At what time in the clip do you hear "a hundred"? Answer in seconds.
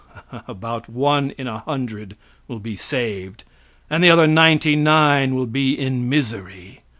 1.45-2.17